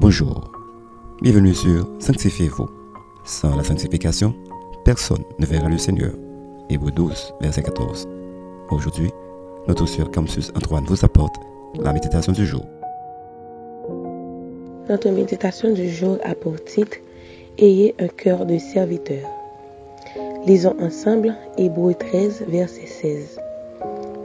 [0.00, 0.50] Bonjour,
[1.20, 2.66] bienvenue sur Sanctifiez-vous.
[3.26, 4.34] Sans la sanctification,
[4.82, 6.14] personne ne verra le Seigneur.
[6.70, 8.08] Hébreu 12, verset 14.
[8.70, 9.10] Aujourd'hui,
[9.68, 11.34] notre sœur Campus Antoine vous apporte
[11.74, 12.64] la méditation du jour.
[14.88, 16.96] Notre méditation du jour a pour titre
[17.58, 19.28] Ayez un cœur de serviteur.
[20.46, 23.38] Lisons ensemble Hébreu 13, verset 16.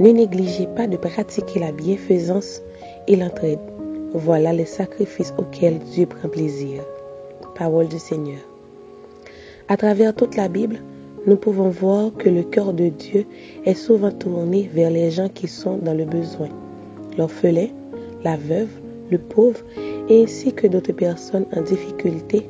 [0.00, 2.60] Ne négligez pas de pratiquer la bienfaisance
[3.08, 3.71] et l'entraide.
[4.14, 6.82] Voilà les sacrifices auxquels Dieu prend plaisir.
[7.54, 8.40] Parole du Seigneur.
[9.68, 10.80] À travers toute la Bible,
[11.26, 13.24] nous pouvons voir que le cœur de Dieu
[13.64, 16.48] est souvent tourné vers les gens qui sont dans le besoin,
[17.16, 17.68] l'orphelin,
[18.22, 18.68] la veuve,
[19.10, 19.60] le pauvre,
[20.10, 22.46] et ainsi que d'autres personnes en difficulté,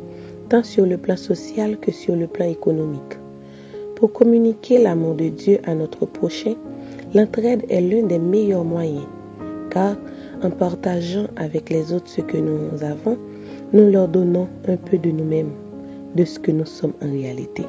[0.48, 3.18] tant sur le plan social que sur le plan économique.
[3.94, 6.54] Pour communiquer l'amour de Dieu à notre prochain,
[7.14, 9.06] l'entraide est l'un des meilleurs moyens,
[9.70, 9.96] car
[10.42, 13.16] en partageant avec les autres ce que nous avons,
[13.72, 15.52] nous leur donnons un peu de nous-mêmes,
[16.16, 17.64] de ce que nous sommes en réalité,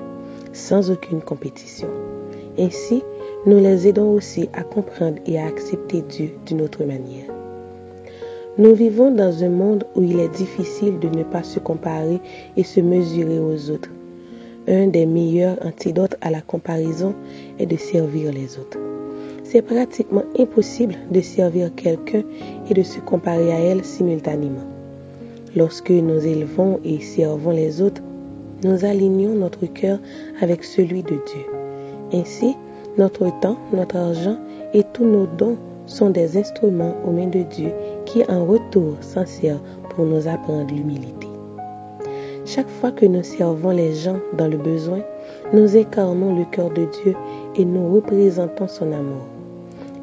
[0.52, 1.88] sans aucune compétition.
[2.57, 3.03] Ainsi,
[3.45, 7.27] nous les aidons aussi à comprendre et à accepter Dieu d'une autre manière.
[8.57, 12.19] Nous vivons dans un monde où il est difficile de ne pas se comparer
[12.55, 13.89] et se mesurer aux autres.
[14.67, 17.15] Un des meilleurs antidotes à la comparaison
[17.59, 18.77] est de servir les autres.
[19.44, 22.23] C'est pratiquement impossible de servir quelqu'un
[22.69, 24.66] et de se comparer à elle simultanément.
[25.55, 28.02] Lorsque nous élevons et servons les autres,
[28.64, 29.99] nous alignons notre cœur
[30.41, 31.45] avec celui de Dieu.
[32.14, 32.55] Ainsi,
[32.97, 34.38] notre temps, notre argent
[34.73, 37.71] et tous nos dons sont des instruments aux mains de Dieu
[38.05, 41.27] qui en retour s'en servent pour nous apprendre l'humilité.
[42.45, 44.99] Chaque fois que nous servons les gens dans le besoin,
[45.53, 47.16] nous incarnons le cœur de Dieu
[47.55, 49.33] et nous représentons son amour.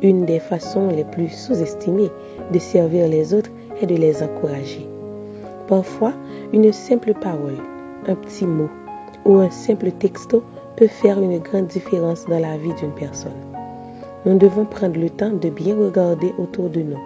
[0.03, 2.11] Une des façons les plus sous-estimées
[2.53, 3.51] de servir les autres
[3.83, 4.89] est de les encourager.
[5.69, 6.15] Parfois,
[6.53, 7.59] une simple parole,
[8.07, 8.71] un petit mot
[9.27, 10.43] ou un simple texto
[10.77, 13.33] peut faire une grande différence dans la vie d'une personne.
[14.25, 16.99] Nous devons prendre le temps de bien regarder autour de nous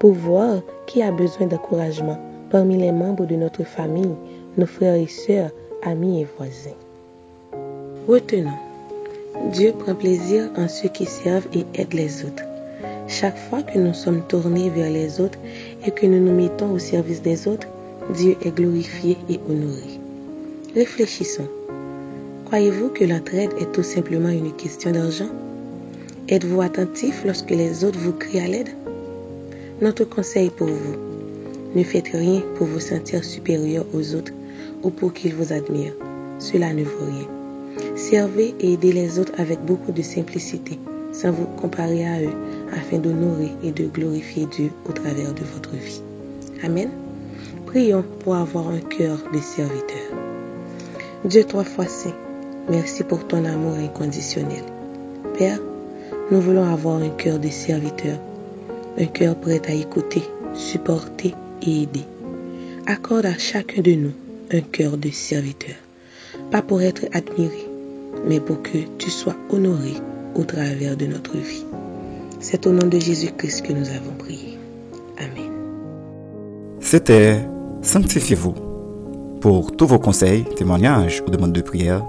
[0.00, 2.18] pour voir qui a besoin d'encouragement
[2.50, 4.14] parmi les membres de notre famille,
[4.58, 5.50] nos frères et sœurs,
[5.84, 6.76] amis et voisins.
[8.08, 8.50] Retenons,
[9.52, 12.44] Dieu prend plaisir en ceux qui servent et aident les autres.
[13.08, 15.38] Chaque fois que nous sommes tournés vers les autres
[15.86, 17.66] et que nous nous mettons au service des autres,
[18.14, 20.00] Dieu est glorifié et honoré.
[20.74, 21.48] Réfléchissons.
[22.46, 25.30] Croyez-vous que l'entraide est tout simplement une question d'argent?
[26.28, 28.70] Êtes-vous attentif lorsque les autres vous crient à l'aide?
[29.80, 30.96] Notre conseil pour vous,
[31.74, 34.32] ne faites rien pour vous sentir supérieur aux autres
[34.82, 35.94] ou pour qu'ils vous admirent.
[36.38, 37.41] Cela ne vaut rien.
[37.96, 40.78] Servez et aidez les autres avec beaucoup de simplicité,
[41.12, 42.34] sans vous comparer à eux,
[42.72, 46.02] afin d'honorer et de glorifier Dieu au travers de votre vie.
[46.62, 46.90] Amen.
[47.66, 50.16] Prions pour avoir un cœur de serviteur.
[51.24, 52.14] Dieu trois fois saint,
[52.68, 54.64] merci pour ton amour inconditionnel.
[55.38, 55.60] Père,
[56.30, 58.18] nous voulons avoir un cœur de serviteur,
[58.98, 60.22] un cœur prêt à écouter,
[60.54, 62.04] supporter et aider.
[62.86, 64.12] Accorde à chacun de nous
[64.52, 65.76] un cœur de serviteur,
[66.50, 67.61] pas pour être admiré,
[68.26, 69.94] mais pour que tu sois honoré
[70.34, 71.64] au travers de notre vie.
[72.40, 74.58] C'est au nom de Jésus-Christ que nous avons prié.
[75.18, 75.52] Amen.
[76.80, 77.38] C'était
[77.82, 78.54] Sanctifiez-vous.
[79.40, 82.02] Pour tous vos conseils, témoignages ou demandes de prière,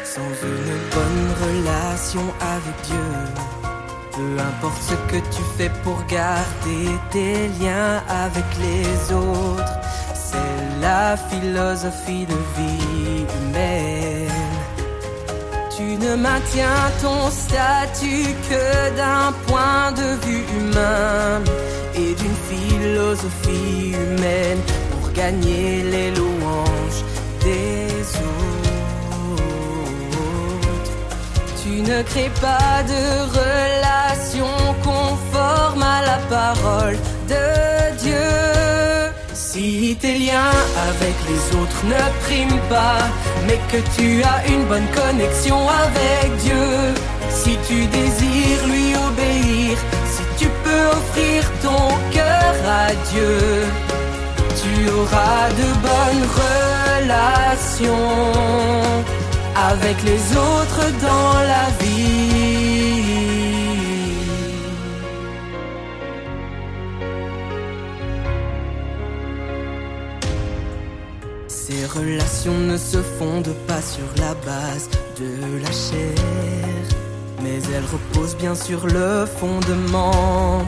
[0.05, 3.13] Sans une bonne relation avec Dieu,
[4.13, 9.79] peu importe ce que tu fais pour garder tes liens avec les autres,
[10.15, 12.92] c'est la philosophie de vie
[16.23, 21.43] maintiens ton statut que d'un point de vue humain
[21.95, 24.61] et d'une philosophie humaine
[24.91, 27.03] pour gagner les louanges
[27.43, 27.89] des
[28.29, 28.73] autres.
[31.63, 33.03] Tu ne crées pas de
[33.41, 36.97] relation conforme à la parole.
[40.01, 40.57] Tes liens
[40.89, 43.03] avec les autres ne priment pas,
[43.47, 46.95] mais que tu as une bonne connexion avec Dieu,
[47.29, 53.37] si tu désires lui obéir, si tu peux offrir ton cœur à Dieu,
[54.61, 56.27] tu auras de bonnes
[57.05, 57.83] relations
[59.71, 62.72] avec les autres dans la vie.
[71.73, 76.85] Ces relations ne se fondent pas sur la base de la chair,
[77.43, 80.67] mais elles reposent bien sur le fondement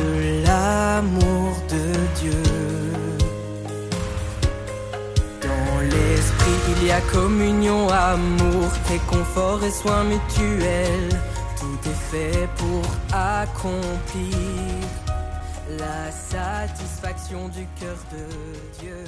[0.00, 1.84] de l'amour de
[2.20, 2.42] Dieu.
[5.42, 11.10] Dans l'esprit, il y a communion, amour, réconfort et soins mutuels.
[11.60, 12.82] Tout est fait pour
[13.12, 14.38] accomplir
[15.78, 18.24] la satisfaction du cœur de
[18.80, 19.04] Dieu.